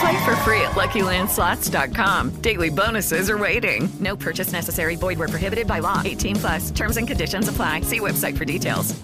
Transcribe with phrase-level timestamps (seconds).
[0.00, 2.40] Play for free at LuckyLandSlots.com.
[2.40, 3.88] Daily bonuses are waiting.
[4.00, 4.96] No purchase necessary.
[4.96, 6.00] Void where prohibited by law.
[6.04, 6.70] 18 plus.
[6.70, 7.82] Terms and conditions apply.
[7.82, 9.00] See website for details.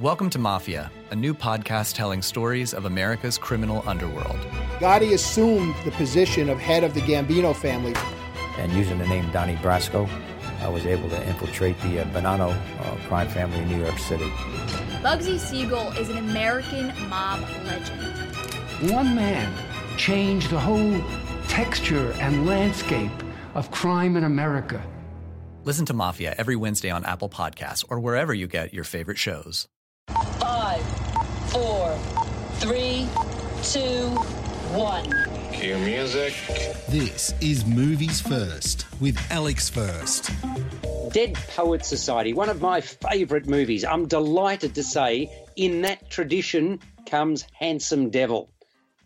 [0.00, 4.36] Welcome to Mafia, a new podcast telling stories of America's criminal underworld.
[4.80, 7.94] Gotti assumed the position of head of the Gambino family.
[8.58, 10.08] And using the name Donnie Brasco,
[10.60, 14.28] I was able to infiltrate the uh, Bonanno uh, crime family in New York City.
[15.00, 18.90] Bugsy Siegel is an American mob legend.
[18.90, 19.52] One man
[19.96, 21.00] changed the whole
[21.48, 23.10] texture and landscape
[23.54, 24.82] of crime in America.
[25.64, 29.66] Listen to Mafia every Wednesday on Apple Podcasts or wherever you get your favorite shows.
[30.38, 30.84] Five,
[31.50, 31.96] four,
[32.56, 33.08] three,
[33.62, 34.08] two,
[34.76, 35.10] one.
[35.52, 36.34] Cue music.
[36.88, 40.30] This is Movies First with Alex First.
[41.12, 43.84] Dead Poet Society, one of my favourite movies.
[43.84, 48.50] I'm delighted to say, in that tradition comes Handsome Devil.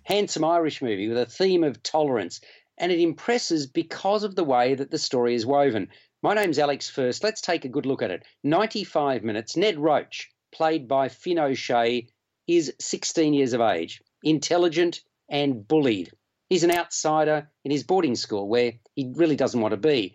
[0.09, 2.41] Handsome Irish movie with a theme of tolerance,
[2.79, 5.91] and it impresses because of the way that the story is woven.
[6.23, 7.23] My name's Alex First.
[7.23, 8.23] Let's take a good look at it.
[8.43, 9.55] 95 minutes.
[9.55, 12.09] Ned Roach, played by Fionn O'Shea,
[12.47, 16.11] is 16 years of age, intelligent and bullied.
[16.49, 20.15] He's an outsider in his boarding school where he really doesn't want to be.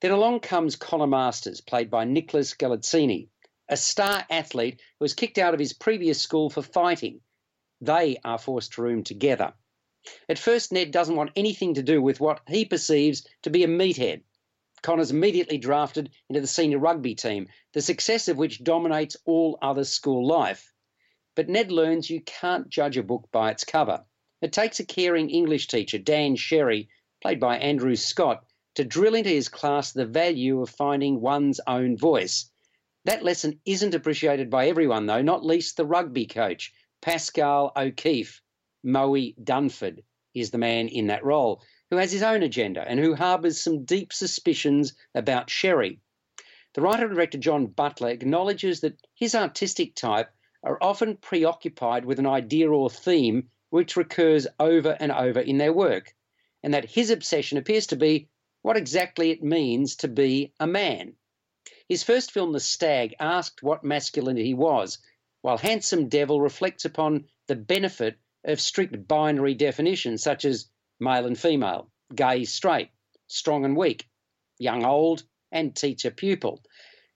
[0.00, 3.28] Then along comes Connor Masters, played by Nicholas Galitzine,
[3.68, 7.20] a star athlete who was kicked out of his previous school for fighting.
[7.80, 9.54] They are forced to room together.
[10.28, 13.68] At first, Ned doesn't want anything to do with what he perceives to be a
[13.68, 14.22] meathead.
[14.82, 19.84] Connor's immediately drafted into the senior rugby team, the success of which dominates all other
[19.84, 20.74] school life.
[21.34, 24.04] But Ned learns you can't judge a book by its cover.
[24.42, 26.90] It takes a caring English teacher, Dan Sherry,
[27.22, 31.96] played by Andrew Scott, to drill into his class the value of finding one's own
[31.96, 32.50] voice.
[33.06, 36.72] That lesson isn't appreciated by everyone, though, not least the rugby coach,
[37.04, 38.40] Pascal O'Keefe.
[38.82, 43.14] Moe Dunford is the man in that role, who has his own agenda and who
[43.14, 46.00] harbours some deep suspicions about Sherry.
[46.72, 50.30] The writer and director John Butler acknowledges that his artistic type
[50.62, 55.74] are often preoccupied with an idea or theme which recurs over and over in their
[55.74, 56.14] work,
[56.62, 58.30] and that his obsession appears to be
[58.62, 61.16] what exactly it means to be a man.
[61.86, 65.00] His first film, The Stag, asked what masculinity was,
[65.44, 71.38] while Handsome Devil reflects upon the benefit of strict binary definitions such as male and
[71.38, 72.88] female, gay, straight,
[73.26, 74.08] strong and weak,
[74.58, 75.22] young, old,
[75.52, 76.62] and teacher pupil.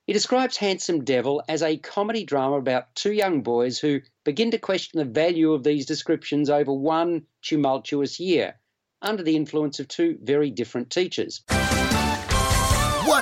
[0.07, 4.59] He describes Handsome Devil as a comedy drama about two young boys who begin to
[4.59, 8.57] question the value of these descriptions over one tumultuous year
[9.01, 11.43] under the influence of two very different teachers.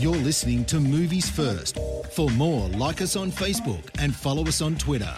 [0.00, 1.78] You're listening to Movies First.
[2.12, 5.14] For more, like us on Facebook and follow us on Twitter.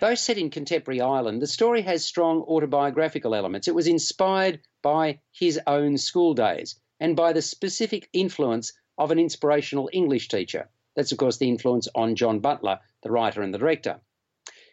[0.00, 3.68] Though set in contemporary Ireland, the story has strong autobiographical elements.
[3.68, 9.18] It was inspired by his own school days and by the specific influence of an
[9.18, 10.70] inspirational English teacher.
[10.96, 14.00] That's, of course, the influence on John Butler, the writer and the director.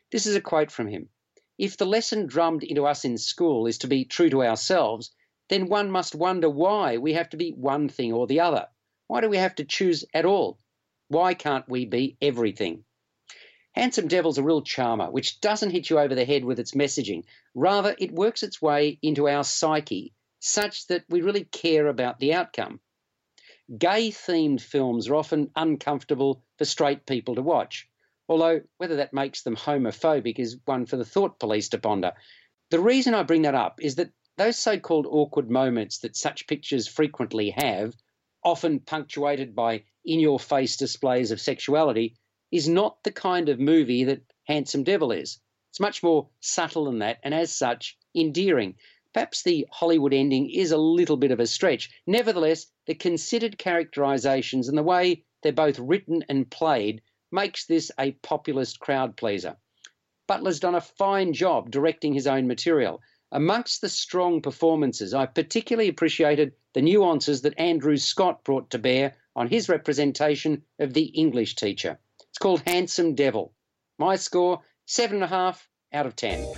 [0.10, 1.10] This is a quote from him.
[1.58, 5.12] If the lesson drummed into us in school is to be true to ourselves,
[5.50, 8.68] then one must wonder why we have to be one thing or the other.
[9.10, 10.60] Why do we have to choose at all?
[11.08, 12.86] Why can't we be everything?
[13.72, 17.24] Handsome Devil's a real charmer, which doesn't hit you over the head with its messaging.
[17.56, 22.36] Rather, it works its way into our psyche such that we really care about the
[22.36, 22.80] outcome.
[23.76, 27.90] Gay themed films are often uncomfortable for straight people to watch,
[28.28, 32.14] although whether that makes them homophobic is one for the thought police to ponder.
[32.70, 36.46] The reason I bring that up is that those so called awkward moments that such
[36.46, 37.96] pictures frequently have,
[38.50, 42.16] often punctuated by in your face displays of sexuality,
[42.52, 45.40] is not the kind of movie that Handsome Devil is.
[45.70, 48.76] It's much more subtle than that, and as such, endearing.
[49.14, 51.92] Perhaps the Hollywood ending is a little bit of a stretch.
[52.08, 57.02] Nevertheless, the considered characterizations and the way they're both written and played
[57.32, 59.58] makes this a populist crowd pleaser.
[60.28, 63.02] Butler's done a fine job directing his own material.
[63.32, 69.16] Amongst the strong performances, I particularly appreciated the nuances that Andrew Scott brought to bear
[69.36, 72.00] on his representation of the English teacher.
[72.30, 73.54] It's called Handsome Devil.
[74.00, 76.52] My score, seven and a half out of ten.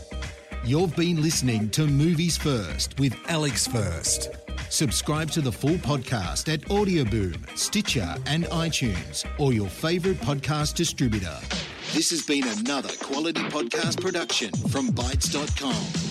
[0.64, 4.30] You've been listening to Movies First with Alex First.
[4.70, 11.38] Subscribe to the full podcast at Audioboom, Stitcher, and iTunes, or your favourite podcast distributor.
[11.94, 16.11] This has been another quality podcast production from Bitesz.com.